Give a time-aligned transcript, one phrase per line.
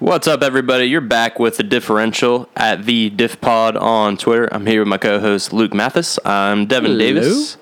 [0.00, 0.86] What's up, everybody?
[0.86, 4.52] You're back with the differential at the Diff Pod on Twitter.
[4.52, 6.18] I'm here with my co-host Luke Mathis.
[6.24, 6.98] I'm Devin Hello.
[6.98, 7.56] Davis.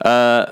[0.00, 0.46] Uh,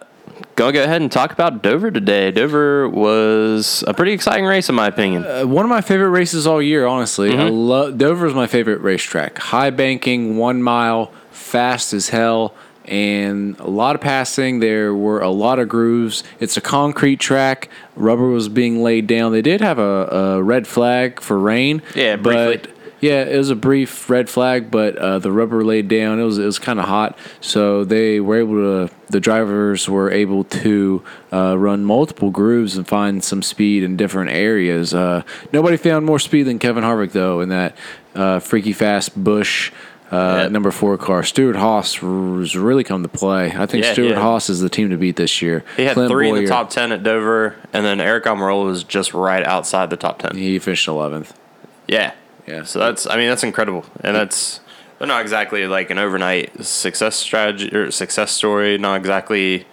[0.54, 2.30] gonna go ahead and talk about Dover today.
[2.30, 5.24] Dover was a pretty exciting race, in my opinion.
[5.24, 7.36] Uh, one of my favorite races all year, honestly.
[7.36, 9.38] I love Dover's my favorite racetrack.
[9.38, 14.60] High banking, one mile, fast as hell, and a lot of passing.
[14.60, 16.24] There were a lot of grooves.
[16.40, 17.68] It's a concrete track.
[17.96, 19.32] Rubber was being laid down.
[19.32, 21.82] They did have a, a red flag for rain.
[21.94, 22.58] Yeah, briefly.
[22.58, 22.70] but
[23.02, 26.20] yeah, it was a brief red flag, but uh, the rubber laid down.
[26.20, 28.54] It was it was kind of hot, so they were able
[28.88, 28.94] to.
[29.10, 34.30] The drivers were able to uh, run multiple grooves and find some speed in different
[34.30, 34.94] areas.
[34.94, 37.76] Uh, nobody found more speed than Kevin Harvick though in that
[38.14, 39.72] uh, freaky fast Busch.
[40.12, 40.48] Uh.
[40.48, 43.46] Number four car, Stewart Haas has really come to play.
[43.56, 44.20] I think Yeah, Stewart yeah.
[44.20, 45.64] Haas is the team to beat this year.
[45.76, 48.84] He had Clint three in the top ten at Dover, and then Eric Almirola was
[48.84, 50.36] just right outside the top ten.
[50.36, 51.32] He finished eleventh.
[51.88, 52.12] Yeah,
[52.46, 52.64] Yeah.
[52.64, 54.60] So that's, I mean, that's incredible, and that's
[54.98, 58.76] they're not exactly like an overnight success strategy or success story.
[58.78, 59.66] Not exactly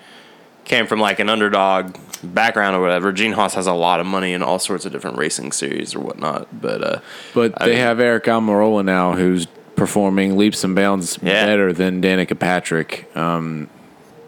[0.65, 3.11] came from like an underdog background or whatever.
[3.11, 5.99] Gene Haas has a lot of money in all sorts of different racing series or
[5.99, 6.99] whatnot, but uh,
[7.33, 9.47] But I they mean- have Eric Almirola now, who's
[9.79, 11.45] performing leaps and bounds Yeah.
[11.45, 13.67] better than Danica Patrick um,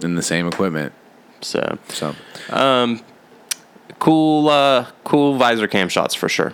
[0.01, 0.93] in the same equipment.
[1.41, 2.15] so So
[3.99, 6.53] cool, uh, cool visor cam shots for sure.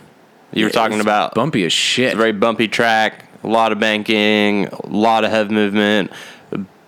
[0.54, 2.16] You were talking about bumpy as shit.
[2.16, 6.12] Very bumpy track, a lot of banking, a lot of head movement.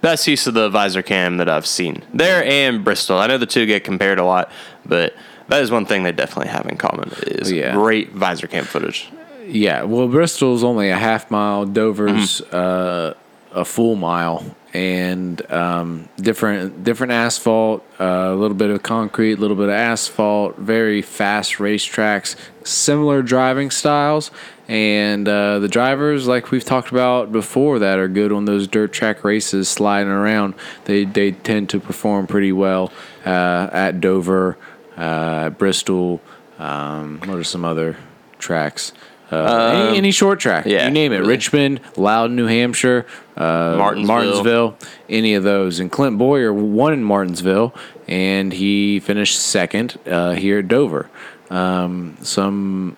[0.01, 3.17] Best use of the visor cam that I've seen there and Bristol.
[3.17, 4.49] I know the two get compared a lot,
[4.85, 5.13] but
[5.49, 7.73] that is one thing they definitely have in common is Yeah.
[7.73, 9.09] great visor cam footage.
[9.51, 11.65] Yeah, well, Bristol's only a half mile.
[11.65, 12.55] Dover's Mm-hmm.
[12.55, 13.13] uh,
[13.51, 19.41] a full mile, and um, different different asphalt, uh, a little bit of concrete, a
[19.41, 20.55] little bit of asphalt.
[20.57, 24.29] Very fast racetracks, similar driving styles,
[24.67, 28.93] and uh, the drivers, like we've talked about before, that are good on those dirt
[28.93, 30.53] track races, sliding around.
[30.85, 32.91] They they tend to perform pretty well
[33.25, 34.57] uh, at Dover,
[34.95, 36.21] uh, Bristol.
[36.59, 37.97] Um, what are some other
[38.37, 38.93] tracks?
[39.31, 41.17] Uh, any, any short track, yeah, you name it.
[41.17, 41.29] really.
[41.29, 43.05] Richmond, Loudon, New Hampshire,
[43.37, 44.07] uh, Martinsville.
[44.07, 45.79] Martinsville, any of those.
[45.79, 47.73] And Clint Bowyer won in Martinsville,
[48.07, 51.09] and he finished second uh, here at Dover.
[51.49, 52.97] Um, some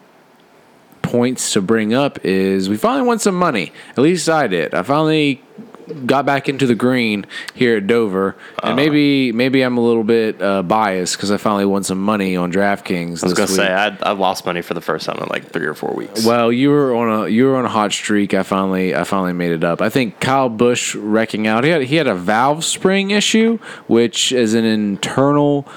[1.01, 3.73] points to bring up is we finally won some money.
[3.91, 4.73] At least I did.
[4.73, 5.43] I finally
[6.05, 8.67] got back into the green here at Dover, Uh.
[8.67, 12.35] and maybe maybe I'm a little bit uh, biased because I finally won some money
[12.35, 13.23] on DraftKings.
[13.23, 15.65] I was gonna say I, I lost money for the first time in like three
[15.65, 16.25] or four weeks.
[16.25, 18.33] Well, you were on a you were on a hot streak.
[18.33, 19.81] I finally I finally made it up.
[19.81, 21.63] I think Kyle Busch wrecking out.
[21.63, 25.67] He had he had a valve spring issue, which is an internal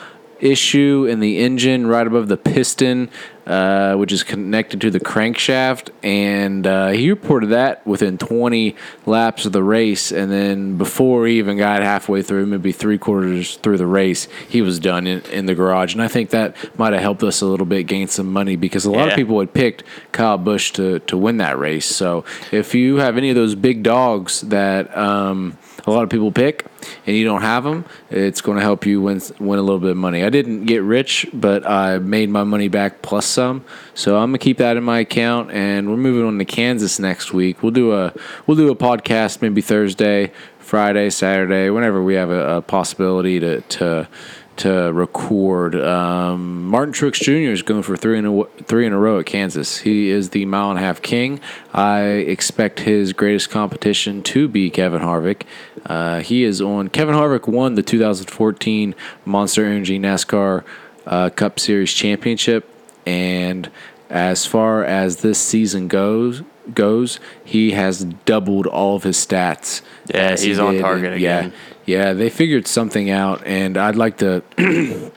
[0.40, 3.08] issue in the engine right above the piston,
[3.46, 5.90] uh, which is connected to the crankshaft.
[6.02, 8.74] And uh, he reported that within 20
[9.06, 10.12] laps of the race.
[10.12, 14.62] And then before he even got halfway through, maybe three quarters through the race, he
[14.62, 15.92] was done in, in the garage.
[15.94, 18.84] And I think that might have helped us a little bit gain some money because
[18.84, 19.12] a lot Yeah.
[19.12, 21.86] of people had picked Kyle Busch to, to win that race.
[21.86, 26.32] So if you have any of those big dogs that um, a lot of people
[26.32, 26.66] pick
[27.06, 29.90] and you don't have them, it's going to help you win win a little bit
[29.90, 30.24] of money.
[30.24, 33.64] I didn't get rich, but I made my money back plus some.
[33.94, 37.32] So I'm gonna keep that in my account, and we're moving on to Kansas next
[37.32, 37.62] week.
[37.62, 38.12] We'll do a
[38.46, 43.60] we'll do a podcast maybe Thursday, Friday, Saturday, whenever we have a, a possibility to
[43.60, 44.08] to
[44.56, 45.74] to record.
[45.74, 47.52] Um, Martin Truex Jr.
[47.52, 49.78] is going for three in a three in a row at Kansas.
[49.78, 51.40] He is the mile and a half king.
[51.72, 55.42] I expect his greatest competition to be Kevin Harvick.
[55.86, 56.88] Uh, he is on.
[56.88, 60.64] Kevin Harvick won the 2014 Monster Energy NASCAR
[61.06, 62.68] uh, Cup Series championship,
[63.06, 63.70] and
[64.08, 66.42] as far as this season goes,
[66.72, 69.82] goes, he has doubled all of his stats.
[70.06, 71.50] Yeah, he's on target in- yeah,
[71.84, 74.42] yeah, they figured something out, and I'd like to.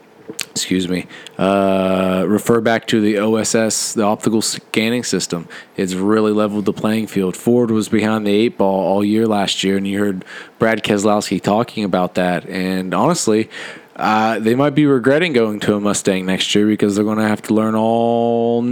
[0.52, 1.06] excuse me,
[1.38, 5.48] uh, refer back to the OSS, the optical scanning system.
[5.76, 7.38] It's really leveled the playing field.
[7.38, 10.26] Ford was behind the eight ball all year last year, and you heard
[10.60, 12.48] Brad Keselowski talking about that.
[12.50, 13.50] And honestly,
[13.96, 17.28] uh, they might be regretting going to a Mustang next year because they're going to
[17.28, 18.64] have to learn all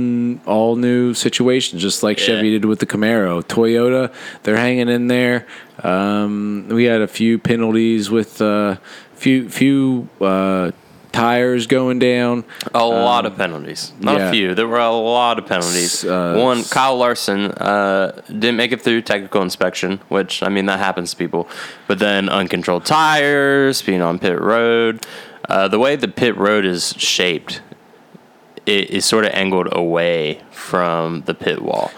[0.46, 2.26] all new situations, just like Yeah.
[2.26, 3.44] Chevy did with the Camaro.
[3.44, 4.14] Toyota,
[4.44, 5.48] they're hanging in there.
[5.84, 8.78] Um, we had a few penalties with uh,
[9.16, 10.72] few few uh,
[11.16, 12.44] tires going down.
[12.74, 13.94] A lot of penalties.
[14.00, 14.30] Not yeah.
[14.30, 14.56] a few.
[14.56, 16.04] There were a lot of penalties.
[16.04, 20.80] Uh, One, Kyle Larson uh, didn't make it through technical inspection, which, I mean, that
[20.80, 21.48] happens to people.
[21.88, 25.06] But then uncontrolled tires, being on pit road.
[25.48, 27.62] Uh, the way the pit road is shaped,
[28.66, 31.92] it is sort of angled away from the pit wall.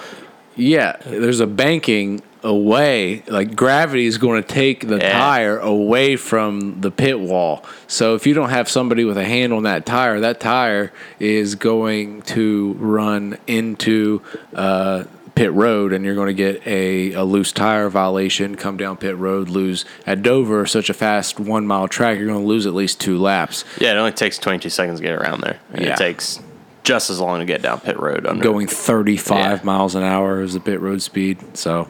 [0.57, 3.23] Yeah, there's a banking away.
[3.27, 5.11] Like gravity is going to take the Yeah.
[5.13, 7.63] tire away from the pit wall.
[7.87, 11.55] So if you don't have somebody with a hand on that tire, that tire is
[11.55, 14.21] going to run into
[14.55, 15.03] uh,
[15.35, 18.55] pit road, and you're going to get a, a loose tire violation.
[18.55, 22.17] Come down pit road, lose at Dover, such a fast one mile track.
[22.17, 23.63] You're going to lose at least two laps.
[23.79, 25.59] Yeah, it only takes 22 seconds to get around there.
[25.73, 25.93] And Yeah.
[25.93, 26.39] it takes
[26.87, 29.59] just as long to get down pit road under going 35 Yeah.
[29.63, 31.37] miles an hour is the pit road speed.
[31.57, 31.89] So,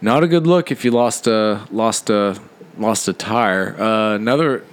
[0.00, 2.40] not a good look if you lost a lost a
[2.78, 3.76] lost a tire.
[3.78, 4.64] Uh, another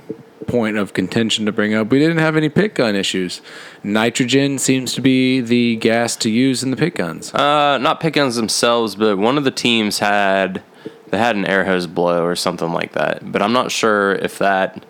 [0.48, 3.42] point of contention to bring up: we didn't have any pit gun issues.
[3.84, 7.34] Nitrogen seems to be the gas to use in the pit guns.
[7.34, 10.64] Uh, not pit guns themselves, but one of the teams had
[11.10, 13.30] they had an air hose blow or something like that.
[13.30, 14.86] But I'm not sure if that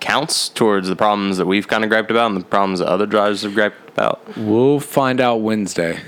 [0.00, 3.06] counts towards the problems that we've kind of griped about and the problems that other
[3.06, 4.20] drivers have griped about.
[4.36, 6.00] We'll find out Wednesday.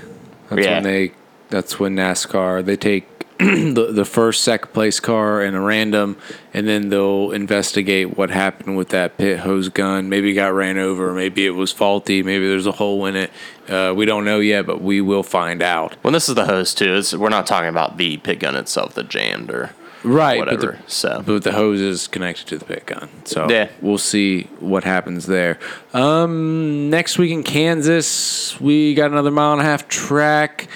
[0.49, 0.75] That's Yeah.
[0.75, 1.11] when they.
[1.49, 3.07] That's when NASCAR they take
[3.39, 6.15] the the first second place car and a random,
[6.53, 10.09] and then they'll investigate what happened with that pit hose gun.
[10.09, 11.11] Maybe it got ran over.
[11.13, 12.21] Maybe it was faulty.
[12.21, 13.31] Maybe there's a hole in it.
[13.67, 15.95] Uh, we don't know yet, but we will find out.
[16.03, 16.95] Well, this is the hose too.
[16.97, 19.71] It's, we're not talking about the pit gun itself that jammed or
[20.03, 20.73] Right, whatever.
[20.73, 23.67] But the, so but the hose is connected to the pit gun, so Yeah.
[23.81, 25.59] we'll see what happens there.
[25.93, 30.69] Um, next week in Kansas, we got another mile and a half track.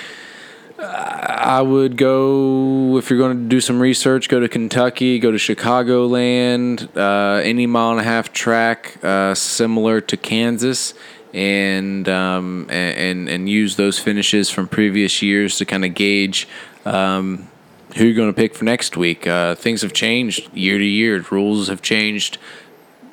[0.79, 4.27] I would go if you're going to do some research.
[4.27, 5.17] Go to Kentucky.
[5.19, 6.89] Go to Chicagoland.
[6.97, 10.93] Uh, any mile and a half track uh, similar to Kansas,
[11.33, 16.47] and um, and and- and use those finishes from previous years to kind of gauge.
[16.85, 17.47] Um,
[17.95, 19.27] who you're going to pick for next week?
[19.27, 21.23] Uh, things have changed year to year.
[21.29, 22.37] Rules have changed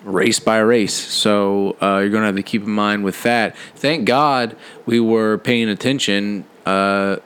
[0.05, 0.95] race by race.
[0.95, 3.57] So uh, you're going to have to keep in mind with that.
[3.77, 4.57] Thank God
[4.87, 7.17] we were paying attention uh,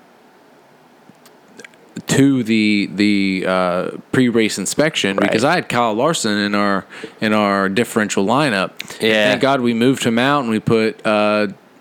[2.08, 5.28] to the the uh, pre-race inspection Right.
[5.28, 6.84] because I had Kyle Larson in our
[7.20, 8.72] in our differential lineup.
[9.00, 9.28] Yeah.
[9.30, 11.00] Thank God we moved him out and we put.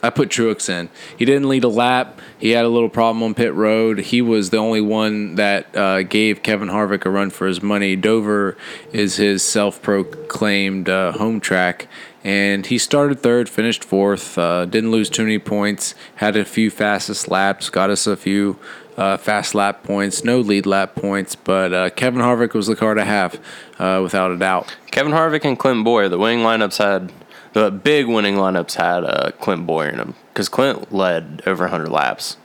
[0.03, 0.89] I put Truex in.
[1.17, 2.19] He didn't lead a lap.
[2.38, 4.00] He had a little problem on pit road.
[4.00, 7.95] He was the only one that uh, gave Kevin Harvick a run for his money.
[7.95, 8.57] Dover
[8.91, 11.88] is his self-proclaimed uh, home track,
[12.21, 14.38] and he started third, finished fourth.
[14.38, 15.95] Uh, didn't lose too many points.
[16.15, 17.69] Had a few fastest laps.
[17.69, 18.59] Got us a few
[18.97, 20.25] uh, fast lap points.
[20.25, 23.39] No lead lap points, but uh, Kevin Harvick was the car to have,
[23.79, 24.75] uh, without a doubt.
[24.91, 27.11] Kevin Harvick and Clint Bowyer, the winning lineups had
[27.53, 31.89] the big winning lineups had uh, Clint Bowyer in them because Clint led over 100
[31.89, 32.38] laps.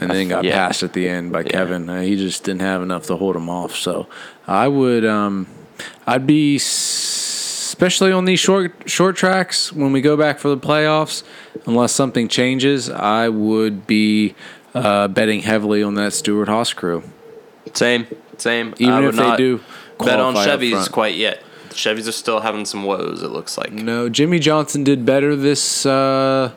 [0.00, 0.54] and then got Yeah.
[0.66, 1.88] passed at the end by Kevin.
[1.88, 3.76] Uh, he just didn't have enough to hold him off.
[3.76, 4.08] So
[4.48, 5.46] I would, um,
[6.04, 11.22] I'd be, especially on these short short tracks when we go back for the playoffs,
[11.66, 14.34] unless something changes, I would be
[14.74, 17.04] uh, betting heavily on that Stewart Haas crew.
[17.72, 18.06] Same,
[18.38, 18.74] same.
[18.78, 19.60] Even if they not do
[20.00, 21.40] bet on Chevys quite yet.
[21.74, 23.22] Chevys are still having some woes.
[23.22, 23.72] It looks like.
[23.72, 26.52] No, Jimmie Johnson did better this uh,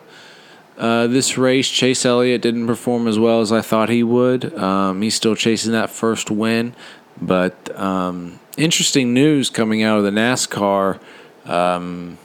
[0.78, 1.68] uh, this race.
[1.68, 4.54] Chase Elliott didn't perform as well as I thought he would.
[4.54, 6.74] Um, he's still chasing that first win,
[7.20, 11.00] but um, interesting news coming out of the NASCAR
[11.46, 12.18] um,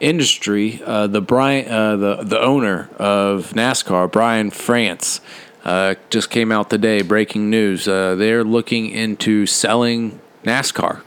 [0.00, 0.82] industry.
[0.84, 5.20] Uh, the Brian, uh, the the owner of NASCAR, Brian France,
[5.64, 7.02] uh, just came out today.
[7.02, 11.02] Breaking news: uh, they're looking into selling NASCAR.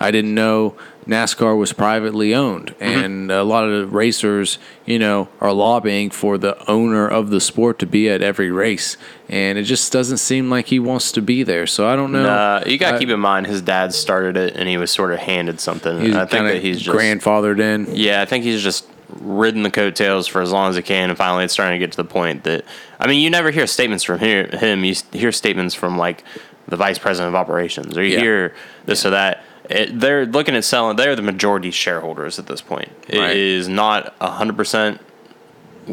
[0.00, 0.74] I didn't know
[1.06, 6.56] NASCAR was privately owned, and a lot of racers, you know, are lobbying for the
[6.70, 8.96] owner of the sport to be at every race,
[9.28, 11.66] and it just doesn't seem like he wants to be there.
[11.66, 12.28] So I don't know.
[12.28, 15.12] Uh, you got to keep in mind his dad started it and he was sort
[15.12, 16.00] of handed something.
[16.00, 17.94] He's I think that he's just grandfathered in.
[17.96, 21.16] Yeah, I think he's just ridden the coattails for as long as he can, and
[21.18, 22.64] finally it's starting to get to the point that
[23.00, 24.84] I mean, you never hear statements from him.
[24.84, 26.22] You hear statements from like
[26.68, 28.20] the vice president of operations, or you Yeah.
[28.20, 29.42] hear this or that.
[29.68, 30.96] It, they're looking at selling.
[30.96, 32.90] They're the majority shareholders at this point.
[33.08, 33.36] It Right.
[33.36, 35.00] is not hundred percent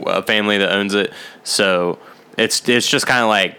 [0.06, 1.14] a family that owns it,
[1.44, 2.00] so
[2.38, 3.58] it's it's just kind of like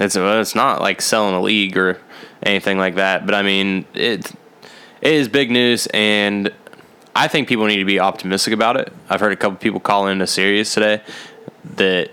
[0.00, 1.98] it's it's not like selling a league or
[2.42, 3.26] anything like that.
[3.26, 4.30] But I mean, it
[5.00, 6.52] it is big news, and
[7.14, 8.92] I think people need to be optimistic about it.
[9.10, 11.02] I've heard a couple people call a series today
[11.76, 12.10] that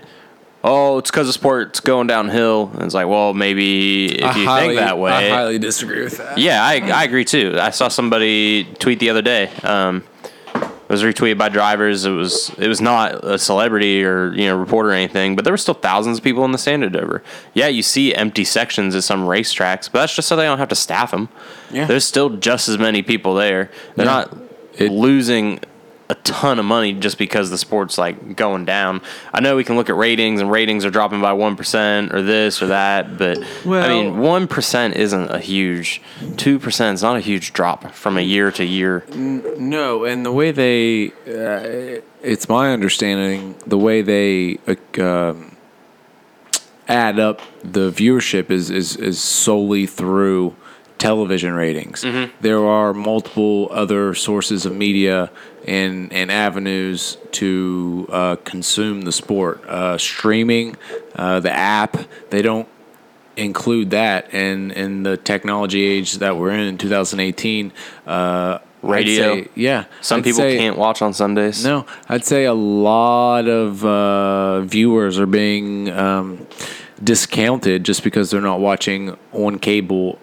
[0.66, 2.70] oh, it's because the sport's going downhill.
[2.74, 6.02] And it's like, well, maybe if I you highly- think that way, I highly disagree
[6.02, 6.36] with that.
[6.38, 7.56] yeah, I, I agree too.
[7.58, 9.48] I saw somebody tweet the other day.
[9.62, 10.04] Um,
[10.54, 12.04] it was retweeted by drivers.
[12.04, 15.52] It was it was not a celebrity or you know reporter or anything, but there
[15.52, 17.24] were still thousands of people in the stand at Dover.
[17.54, 20.68] Yeah, you see empty sections at some racetracks, but that's just so they don't have
[20.68, 21.28] to staff them.
[21.72, 21.86] Yeah.
[21.86, 23.68] There's still just as many people there.
[23.96, 24.12] They're Yeah.
[24.12, 24.36] not
[24.78, 25.58] It- losing
[26.08, 29.02] a ton of money just because the sport's like going down.
[29.32, 32.62] I know we can look at ratings and ratings are dropping by 1% or this
[32.62, 37.92] or that, but I mean, 1% isn't a huge 2% is not a huge drop
[37.92, 39.04] from a year to year.
[39.14, 45.56] No, and the way they, uh, it's my understanding, the way they uh, um,
[46.88, 50.54] add up the viewership is, is, is solely through
[50.98, 52.04] television ratings.
[52.40, 55.30] There are multiple other sources of media
[55.66, 59.64] and, and avenues to uh, consume the sport.
[59.66, 60.76] Uh, streaming,
[61.14, 61.96] uh, the app,
[62.30, 62.68] they don't
[63.36, 67.70] include that and in the technology age that we're in in 2018
[68.06, 69.34] uh Radio.
[69.42, 71.62] say- yeah Some I'd people say- can't watch on Sundays.
[71.62, 76.46] no i'd say a lot of uh viewers are being um
[77.04, 80.18] discounted just because they're not watching on cable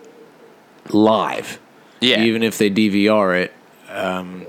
[0.89, 1.59] live
[2.01, 2.21] Yeah.
[2.23, 3.53] even if they dvr it
[3.89, 4.45] um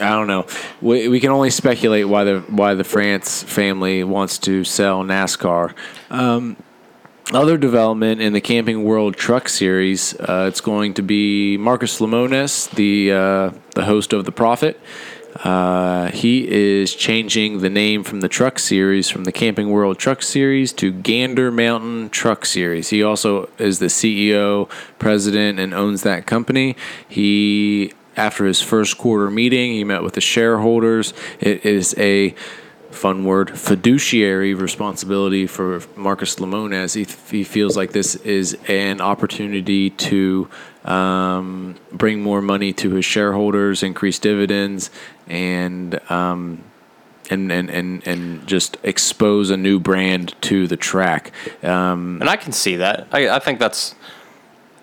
[0.00, 0.46] I don't know.
[0.80, 5.74] We, we can only speculate why the why the France family wants to sell NASCAR.
[6.10, 6.56] Um,
[7.34, 12.70] other development in the Camping World Truck Series, uh, it's going to be Marcus Lemonis,
[12.70, 14.80] the uh, the host of the Profit.
[15.36, 20.22] Uh, he is changing the name from the Truck Series from the Camping World Truck
[20.22, 22.90] Series to Gander Mountain Truck Series.
[22.90, 24.68] He also is the CEO,
[24.98, 26.76] president, and owns that company.
[27.08, 31.14] He after his first quarter meeting, he met with the shareholders.
[31.38, 32.34] It is a
[32.90, 36.94] fun word fiduciary responsibility for Marcus Lemonis.
[36.94, 37.06] He,
[37.36, 40.48] he feels like this is an opportunity to
[40.84, 44.90] um, bring more money to his shareholders, increase dividends,
[45.28, 46.64] and um,
[47.30, 51.30] and, and, and, and just expose a new brand to the track.
[51.62, 53.06] Um, And I can see that.
[53.12, 53.94] I, I think that's.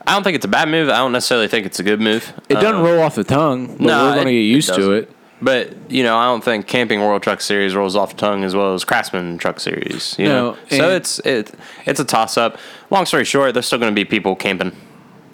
[0.05, 0.87] I don't think it's a bad move.
[0.87, 2.31] I don't necessarily think it's a good move.
[2.47, 4.55] it doesn't Um, roll off the tongue, but no, we're going to it- get it
[4.55, 5.11] used to it.
[5.41, 8.55] But you know, I don't think Camping World Truck Series rolls off the tongue as
[8.55, 10.15] well as Craftsman Truck Series.
[10.17, 11.51] You No, know, so it's it
[11.85, 12.57] it's a toss up.
[12.89, 14.75] Long story short, there's still going to be people camping.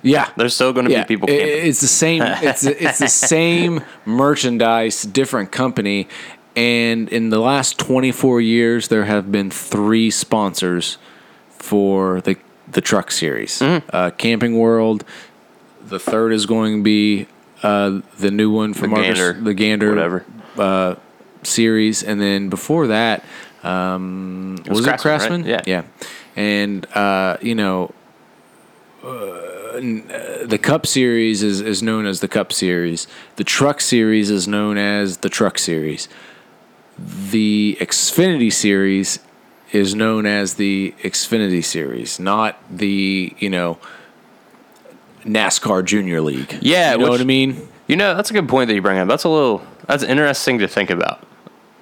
[0.05, 1.47] Yeah, There's still going to yeah, be people camping.
[1.47, 2.21] It's the same.
[2.21, 6.09] It's it's the same merchandise, different company.
[6.57, 10.97] And in the last 24 years, there have been three sponsors
[11.49, 12.35] for the
[12.69, 13.59] the truck series.
[13.59, 13.89] Mm-hmm.
[13.93, 15.05] Uh, Camping World.
[15.85, 17.27] The third is going to be
[17.63, 20.25] uh, the new one from The Marcus, Gander, the Gander whatever.
[20.57, 20.95] uh,
[21.43, 23.23] series, and then before that,
[23.63, 25.43] um, was, was it Craftsman, Craftsman?
[25.43, 25.67] right?
[25.67, 25.81] Yeah.
[25.81, 26.07] yeah.
[26.35, 27.93] And uh, you know,
[29.03, 29.07] uh,
[29.73, 33.07] uh, the Cup Series is, is known as the Cup Series.
[33.37, 36.07] The Truck Series is known as the Truck Series.
[36.97, 39.19] The Xfinity Series
[39.71, 43.79] is known as the Xfinity Series, not the you know
[45.25, 46.57] NASCAR Junior League.
[46.61, 47.67] Yeah, you know which- what I mean.
[47.87, 49.07] you know, that's a good point that you bring up.
[49.07, 51.25] That's a little that's interesting to think about.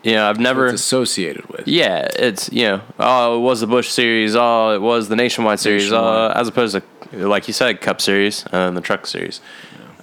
[0.03, 0.67] You know, I've never.
[0.67, 1.67] It's associated with.
[1.67, 5.60] Yeah, it's you know, oh, it was the Busch series, oh, it was the Nationwide
[5.60, 6.31] series, Nationwide.
[6.31, 6.75] Uh, as opposed
[7.12, 9.41] to like you said, Cup series and the Truck series,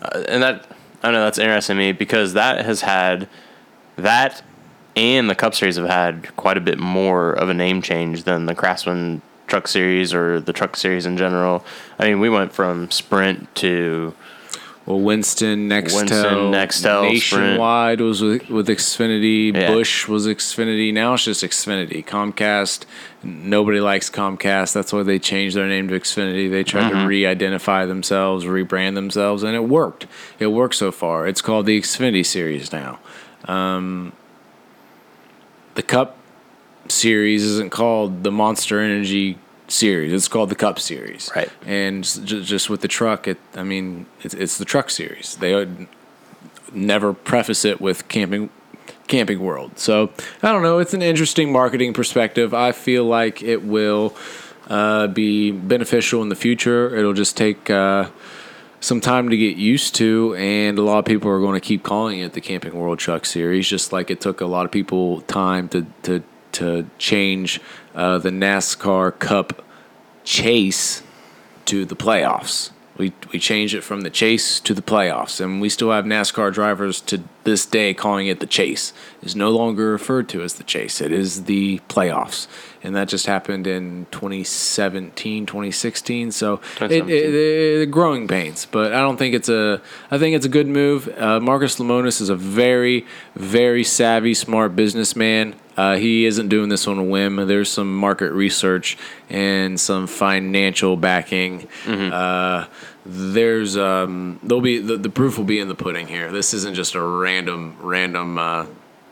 [0.03, 0.67] uh, and that
[1.03, 3.29] I know that's interesting to me because that has had
[3.97, 4.43] that
[4.95, 8.47] and the Cup series have had quite a bit more of a name change than
[8.47, 11.65] the Craftsman Truck series or the Truck series in general.
[11.99, 14.15] I mean, we went from Sprint to
[14.87, 19.55] Well, Winston, Nextel, Winston, Nextel, Nationwide was with, with Xfinity.
[19.55, 19.69] Yeah.
[19.69, 20.93] Busch was Xfinity.
[20.93, 22.05] Now it's just Xfinity.
[22.05, 22.85] Comcast.
[23.23, 24.73] Nobody likes Comcast.
[24.75, 26.51] That's why they changed their name to Xfinity.
[26.51, 27.01] They tried Mm-hmm.
[27.01, 30.07] to re-identify themselves, rebrand themselves, and it worked.
[30.39, 31.27] It worked so far.
[31.27, 32.99] It's called the Xfinity Series now.
[33.47, 34.13] Um,
[35.75, 36.18] the Cup
[36.93, 40.13] Series isn't called the Monster Energy Series.
[40.13, 41.31] It's called the Cup Series.
[41.35, 41.51] Right.
[41.67, 43.39] And s- ju- just with the truck, it.
[43.55, 45.37] I mean, it's, it's the Truck Series.
[45.37, 45.87] They would
[46.73, 48.51] never preface it with camping.
[49.07, 49.79] Camping World.
[49.79, 50.11] So
[50.43, 50.81] I don't know.
[50.81, 52.53] It's an interesting marketing perspective.
[52.53, 54.15] I feel like it will
[54.69, 56.95] uh, be beneficial in the future.
[56.95, 58.11] It'll just take uh,
[58.81, 61.83] some time to get used to, and a lot of people are going to keep
[61.83, 65.23] calling it the Camping World Truck Series, just like it took a lot of people
[65.23, 67.61] time to to to change
[67.95, 69.65] uh, the NASCAR Cup
[70.25, 71.03] chase
[71.65, 72.71] to the playoffs.
[72.97, 76.53] We we changed it from the chase to the playoffs, and we still have NASCAR
[76.53, 78.93] drivers to this day calling it the chase.
[79.23, 81.01] It's no longer referred to as the chase.
[81.01, 82.49] It is the playoffs,
[82.83, 86.33] and that just happened in 2017, 2016.
[86.33, 87.09] So it, 2017.
[87.09, 89.81] it, it, growing pains, but I don't think it's a.
[90.11, 91.09] I think it's a good move.
[91.19, 95.55] Uh, Marcus Lemonis is a very very savvy, smart businessman.
[95.77, 97.37] Uh, he isn't doing this on a whim.
[97.37, 98.99] There's some market research
[99.31, 102.67] and some financial backing uh,
[103.09, 106.31] there's um there'll be the, the proof will be in the pudding here.
[106.31, 108.67] This isn't just a random random uh,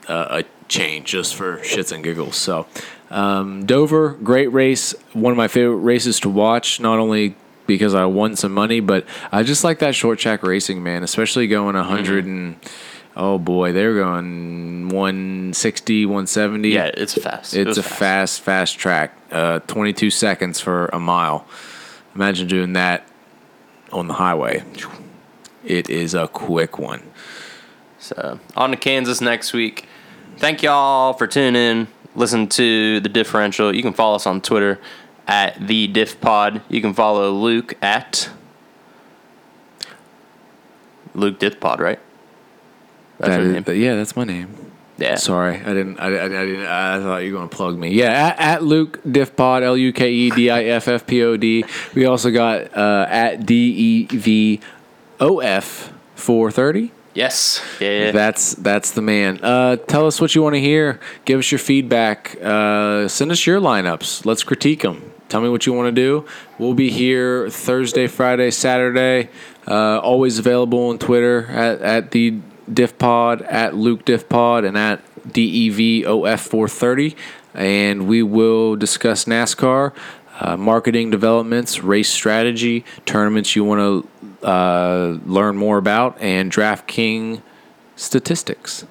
[0.07, 2.35] uh, a change just for shits and giggles.
[2.35, 2.67] So
[3.09, 6.79] um, Dover, great race, one of my favorite races to watch.
[6.79, 7.35] Not only
[7.65, 11.03] because I won some money, but I just like that short track racing, man.
[11.03, 12.57] Especially going 100 and
[13.15, 16.69] oh boy, they're going 160, 170.
[16.69, 17.53] Yeah, it's fast.
[17.53, 19.17] It's was a fast, fast track.
[19.31, 21.45] Uh, 22 seconds for a mile.
[22.15, 23.07] Imagine doing that
[23.91, 24.63] on the highway.
[25.65, 27.03] It is a quick one.
[27.99, 29.87] So on to Kansas next week.
[30.37, 31.87] Thank y'all for tuning in.
[32.17, 33.73] Listen to the differential.
[33.73, 34.79] You can follow us on Twitter
[35.27, 36.61] at the Diff Pod.
[36.67, 38.29] You can follow Luke at
[41.13, 41.99] Luke Diff Pod, right?
[43.19, 43.81] That's That your name.
[43.81, 44.49] yeah, that's my name.
[44.97, 45.15] Yeah.
[45.15, 45.99] Sorry, I didn't.
[45.99, 46.65] I, I, I didn't.
[46.65, 47.91] I thought you were going to plug me.
[47.91, 51.37] Yeah, at, at Luke Diffpod, L U K E D I F F P O
[51.37, 51.65] D.
[51.93, 54.59] We also got uh, at D E V
[55.19, 56.91] O F four thirty.
[57.17, 57.65] Yes.
[57.79, 58.11] Yeah.
[58.11, 59.39] That's that's the man.
[59.43, 60.99] Uh, tell us what you want to hear.
[61.25, 62.37] Give us your feedback.
[62.39, 64.23] Uh, send us your lineups.
[64.23, 65.11] Let's critique them.
[65.27, 66.27] Tell me what you want to do.
[66.59, 69.29] We'll be here Thursday, Friday, Saturday.
[69.67, 77.15] Uh, always available on Twitter at, at the DiffPod, at Luke DiffPod, and at DEVOF430.
[77.55, 79.91] And we will discuss NASCAR,
[80.39, 84.07] uh, marketing developments, race strategy, tournaments you want to
[84.47, 87.41] uh, learn more about, and DraftKings
[87.95, 88.85] statistics.